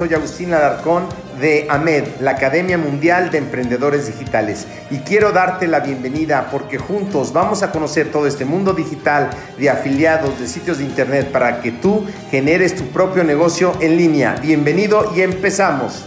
[0.00, 1.04] Soy Agustín Alarcón
[1.42, 7.34] de AMED, la Academia Mundial de Emprendedores Digitales, y quiero darte la bienvenida porque juntos
[7.34, 9.28] vamos a conocer todo este mundo digital
[9.58, 14.36] de afiliados de sitios de internet para que tú generes tu propio negocio en línea.
[14.40, 16.06] Bienvenido y empezamos.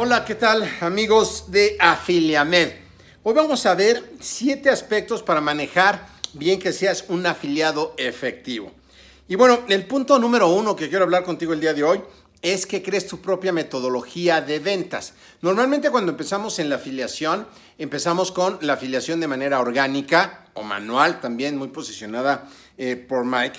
[0.00, 2.68] Hola, ¿qué tal amigos de Afiliamed?
[3.24, 8.70] Hoy vamos a ver siete aspectos para manejar bien que seas un afiliado efectivo.
[9.26, 12.00] Y bueno, el punto número uno que quiero hablar contigo el día de hoy
[12.42, 15.14] es que crees tu propia metodología de ventas.
[15.42, 21.20] Normalmente cuando empezamos en la afiliación, empezamos con la afiliación de manera orgánica o manual,
[21.20, 23.58] también muy posicionada eh, por Mike.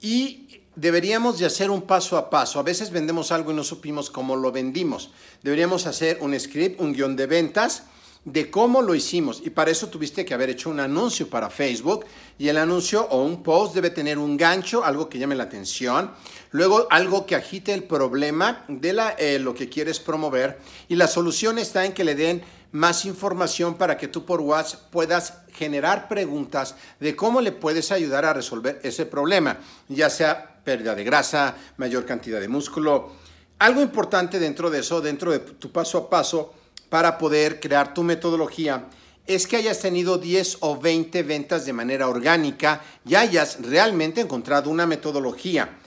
[0.00, 0.41] Y
[0.76, 2.58] deberíamos de hacer un paso a paso.
[2.58, 5.10] A veces vendemos algo y no supimos cómo lo vendimos.
[5.42, 7.84] Deberíamos hacer un script, un guion de ventas
[8.24, 9.42] de cómo lo hicimos.
[9.44, 12.06] Y para eso tuviste que haber hecho un anuncio para Facebook.
[12.38, 16.12] Y el anuncio o un post debe tener un gancho, algo que llame la atención.
[16.50, 20.58] Luego algo que agite el problema de eh, lo que quieres promover.
[20.88, 24.80] Y la solución está en que le den más información para que tú por WhatsApp
[24.90, 29.58] puedas generar preguntas de cómo le puedes ayudar a resolver ese problema,
[29.88, 33.12] ya sea pérdida de grasa, mayor cantidad de músculo.
[33.58, 36.52] Algo importante dentro de eso, dentro de tu paso a paso
[36.88, 38.88] para poder crear tu metodología,
[39.26, 44.68] es que hayas tenido 10 o 20 ventas de manera orgánica y hayas realmente encontrado
[44.68, 45.78] una metodología.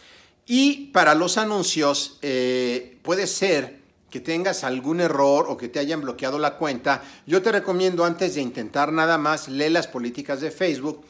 [0.46, 6.02] Y para los anuncios, eh, puede ser que tengas algún error o que te hayan
[6.02, 7.04] bloqueado la cuenta.
[7.28, 11.04] Yo te recomiendo antes de intentar nada más, lee las políticas de Facebook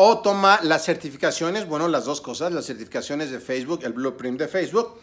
[0.00, 4.46] o toma las certificaciones, bueno, las dos cosas, las certificaciones de Facebook, el blueprint de
[4.46, 4.94] Facebook.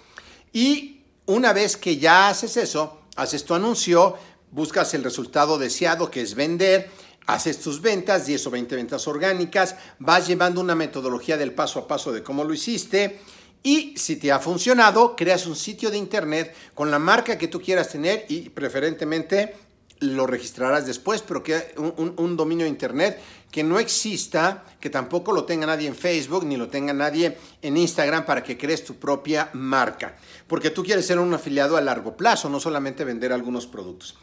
[0.53, 4.15] Y una vez que ya haces eso, haces tu anuncio,
[4.51, 6.89] buscas el resultado deseado, que es vender,
[7.25, 11.87] haces tus ventas, 10 o 20 ventas orgánicas, vas llevando una metodología del paso a
[11.89, 13.19] paso de cómo lo hiciste.
[13.63, 17.59] Y si te ha funcionado, creas un sitio de internet con la marca que tú
[17.61, 19.55] quieras tener y preferentemente
[19.99, 23.19] lo registrarás después, pero que un, un, dominio de internet
[23.49, 27.77] que no exista, que tampoco lo tenga nadie en Facebook ni lo tenga nadie en
[27.77, 30.17] Instagram para que crees tu propia marca,
[30.47, 34.15] porque tú quieres ser un afiliado a largo plazo, no solamente vender algunos productos.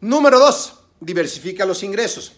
[0.00, 2.32] Número dos, diversifica los ingresos.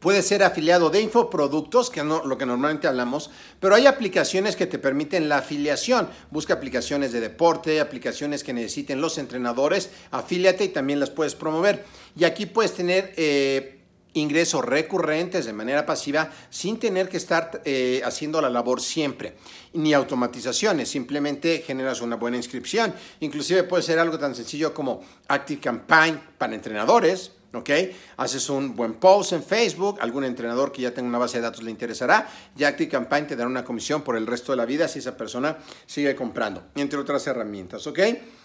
[0.00, 4.66] Puede ser afiliado de infoproductos, que es lo que normalmente hablamos, pero hay aplicaciones que
[4.66, 6.08] te permiten la afiliación.
[6.30, 11.84] Busca aplicaciones de deporte, aplicaciones que necesiten los entrenadores, afíliate y también las puedes promover.
[12.16, 13.80] Y aquí puedes tener eh,
[14.12, 19.34] ingresos recurrentes de manera pasiva sin tener que estar eh, haciendo la labor siempre,
[19.72, 22.94] ni automatizaciones, simplemente generas una buena inscripción.
[23.20, 27.70] Inclusive puede ser algo tan sencillo como Active Campaign para entrenadores, ¿ok?
[28.16, 31.62] Haces un buen post en Facebook, algún entrenador que ya tenga una base de datos
[31.62, 34.88] le interesará y Active Campaign te dará una comisión por el resto de la vida
[34.88, 37.98] si esa persona sigue comprando, entre otras herramientas, ¿ok?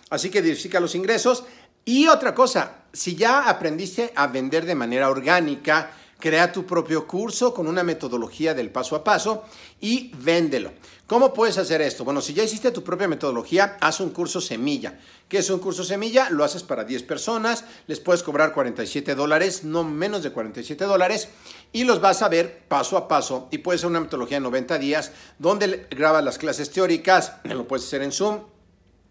[0.10, 1.44] Así que diversifica los ingresos.
[1.86, 7.54] Y otra cosa, si ya aprendiste a vender de manera orgánica, Crea tu propio curso
[7.54, 9.44] con una metodología del paso a paso
[9.82, 10.72] y véndelo.
[11.06, 12.06] ¿Cómo puedes hacer esto?
[12.06, 15.00] Bueno, si ya hiciste tu propia metodología, haz un curso semilla.
[15.28, 16.30] ¿Qué es un curso semilla?
[16.30, 21.28] Lo haces para 10 personas, les puedes cobrar 47 dólares, no menos de 47 dólares,
[21.74, 23.50] y los vas a ver paso a paso.
[23.52, 27.86] Y puede ser una metodología de 90 días, donde grabas las clases teóricas, lo puedes
[27.86, 28.40] hacer en Zoom,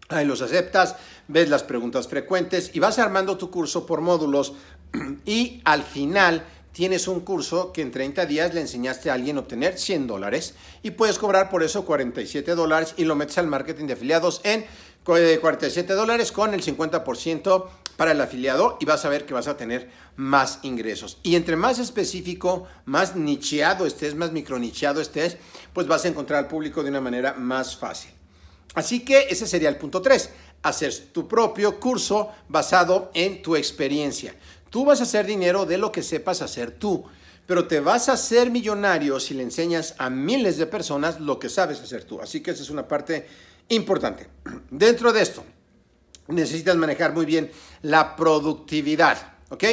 [0.09, 0.95] ahí los aceptas,
[1.27, 4.53] ves las preguntas frecuentes y vas armando tu curso por módulos
[5.25, 9.41] y al final tienes un curso que en 30 días le enseñaste a alguien a
[9.41, 13.85] obtener 100 dólares y puedes cobrar por eso 47 dólares y lo metes al marketing
[13.85, 14.65] de afiliados en
[15.03, 17.65] 47 dólares con el 50%
[17.97, 21.19] para el afiliado y vas a ver que vas a tener más ingresos.
[21.23, 25.37] Y entre más específico, más nicheado estés, más micronicheado estés,
[25.73, 28.11] pues vas a encontrar al público de una manera más fácil.
[28.73, 30.29] Así que ese sería el punto 3,
[30.63, 34.33] hacer tu propio curso basado en tu experiencia.
[34.73, 37.03] Tú vas a hacer dinero de lo que sepas hacer tú,
[37.45, 41.47] pero te vas a hacer millonario si le enseñas a miles de personas lo que
[41.47, 42.19] sabes hacer tú.
[42.19, 43.27] Así que esa es una parte
[43.69, 44.27] importante.
[44.71, 45.43] Dentro de esto,
[46.29, 47.51] necesitas manejar muy bien
[47.83, 49.63] la productividad, ¿ok?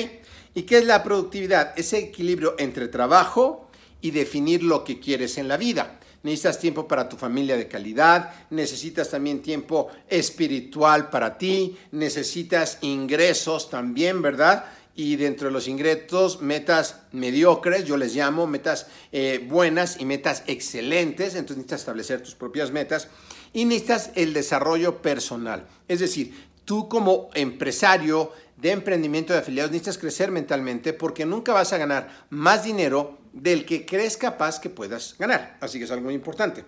[0.53, 1.73] ¿Y qué es la productividad?
[1.79, 3.71] Ese equilibrio entre trabajo
[4.03, 5.99] y definir lo que quieres en la vida.
[6.23, 13.71] Necesitas tiempo para tu familia de calidad, necesitas también tiempo espiritual para ti, necesitas ingresos
[13.71, 14.67] también, ¿verdad?
[15.01, 20.43] Y dentro de los ingresos, metas mediocres, yo les llamo, metas eh, buenas y metas
[20.47, 23.09] excelentes, entonces necesitas establecer tus propias metas
[23.55, 25.67] y necesitas el desarrollo personal.
[25.89, 31.73] Es decir, tú como empresario de emprendimiento de afiliados necesitas crecer mentalmente porque nunca vas
[31.73, 35.57] a ganar más dinero del que crees capaz que puedas ganar.
[35.63, 36.63] Así que es algo muy importante.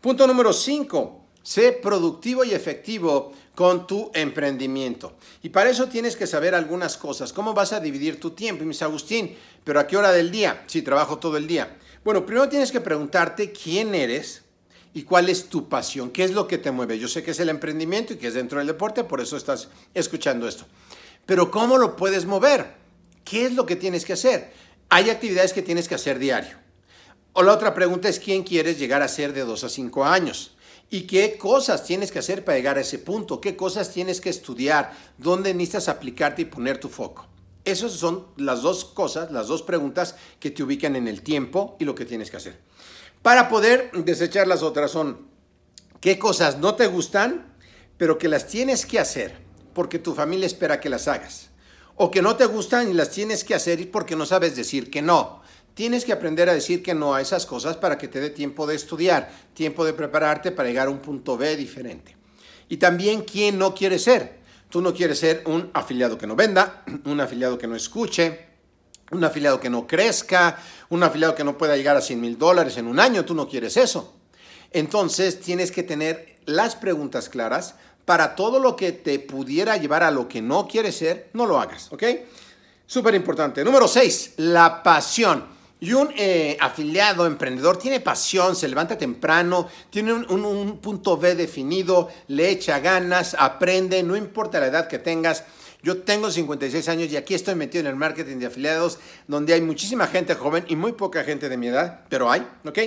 [0.00, 1.24] Punto número 5.
[1.42, 5.14] Sé productivo y efectivo con tu emprendimiento.
[5.42, 7.32] Y para eso tienes que saber algunas cosas.
[7.32, 8.64] ¿Cómo vas a dividir tu tiempo?
[8.64, 10.64] Y me Agustín, ¿pero a qué hora del día?
[10.66, 11.76] Sí, trabajo todo el día.
[12.04, 14.42] Bueno, primero tienes que preguntarte quién eres
[14.92, 16.98] y cuál es tu pasión, qué es lo que te mueve.
[16.98, 19.68] Yo sé que es el emprendimiento y que es dentro del deporte, por eso estás
[19.94, 20.66] escuchando esto.
[21.26, 22.74] Pero ¿cómo lo puedes mover?
[23.24, 24.52] ¿Qué es lo que tienes que hacer?
[24.90, 26.58] Hay actividades que tienes que hacer diario.
[27.32, 30.54] O la otra pregunta es quién quieres llegar a ser de 2 a 5 años.
[30.90, 33.40] ¿Y qué cosas tienes que hacer para llegar a ese punto?
[33.40, 34.92] ¿Qué cosas tienes que estudiar?
[35.18, 37.26] ¿Dónde necesitas aplicarte y poner tu foco?
[37.64, 41.84] Esas son las dos cosas, las dos preguntas que te ubican en el tiempo y
[41.84, 42.60] lo que tienes que hacer.
[43.22, 45.28] Para poder desechar las otras son
[46.00, 47.54] qué cosas no te gustan,
[47.96, 49.38] pero que las tienes que hacer
[49.72, 51.48] porque tu familia espera que las hagas.
[51.96, 55.00] O que no te gustan y las tienes que hacer porque no sabes decir que
[55.00, 55.42] no.
[55.74, 58.66] Tienes que aprender a decir que no a esas cosas para que te dé tiempo
[58.66, 62.16] de estudiar, tiempo de prepararte para llegar a un punto B diferente.
[62.68, 64.38] Y también quién no quiere ser.
[64.70, 68.46] Tú no quieres ser un afiliado que no venda, un afiliado que no escuche,
[69.10, 70.58] un afiliado que no crezca,
[70.90, 73.24] un afiliado que no pueda llegar a 100 mil dólares en un año.
[73.24, 74.14] Tú no quieres eso.
[74.70, 77.74] Entonces tienes que tener las preguntas claras
[78.04, 81.58] para todo lo que te pudiera llevar a lo que no quieres ser, no lo
[81.58, 82.02] hagas, ¿ok?
[82.86, 83.64] Súper importante.
[83.64, 85.53] Número 6, la pasión.
[85.84, 91.34] Y un eh, afiliado, emprendedor, tiene pasión, se levanta temprano, tiene un, un, punto B
[91.34, 95.44] definido, le echa ganas, aprende, no importa la edad que tengas.
[95.82, 98.98] Yo tengo 56 años y aquí estoy metido en el marketing de afiliados,
[99.28, 102.78] donde hay muchísima gente joven y muy poca gente de mi edad, pero hay, ¿ok?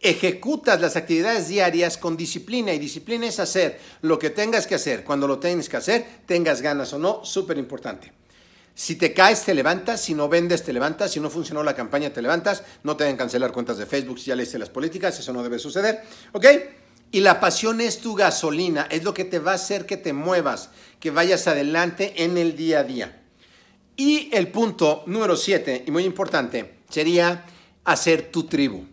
[0.00, 5.04] ejecutas las actividades diarias con disciplina y disciplina es hacer lo que tengas que hacer,
[5.04, 8.19] cuando lo tengas que hacer, tengas ganas o no, súper importante.
[8.80, 12.14] Si te caes, te levantas, si no vendes, te levantas, si no funcionó la campaña,
[12.14, 15.34] te levantas, no te deben cancelar cuentas de Facebook si ya leíste las políticas, eso
[15.34, 16.46] no debe suceder, ¿ok?
[17.10, 20.14] Y la pasión es tu gasolina, es lo que te va a hacer que te
[20.14, 23.22] muevas, que vayas adelante en el día a día.
[23.96, 27.44] Y el punto número siete, y muy importante, sería
[27.84, 28.86] hacer tu tribu.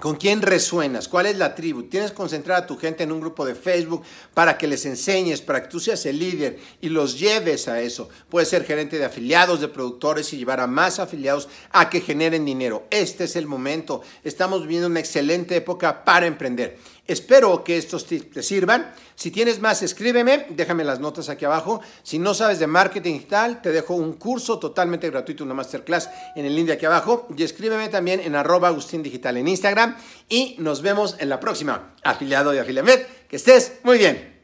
[0.00, 1.08] ¿Con quién resuenas?
[1.08, 1.84] ¿Cuál es la tribu?
[1.84, 4.02] Tienes que concentrar a tu gente en un grupo de Facebook
[4.34, 8.08] para que les enseñes, para que tú seas el líder y los lleves a eso.
[8.28, 12.44] Puedes ser gerente de afiliados, de productores y llevar a más afiliados a que generen
[12.44, 12.86] dinero.
[12.90, 14.02] Este es el momento.
[14.22, 16.78] Estamos viviendo una excelente época para emprender.
[17.06, 18.92] Espero que estos tips te sirvan.
[19.14, 21.80] Si tienes más, escríbeme, déjame las notas aquí abajo.
[22.02, 26.44] Si no sabes de marketing digital, te dejo un curso totalmente gratuito, una masterclass en
[26.44, 27.28] el link de aquí abajo.
[27.36, 29.96] Y escríbeme también en arroba Agustín Digital en Instagram.
[30.28, 31.94] Y nos vemos en la próxima.
[32.02, 33.00] Afiliado de Afiliamed.
[33.28, 34.35] Que estés muy bien.